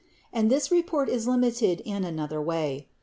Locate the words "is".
1.09-1.27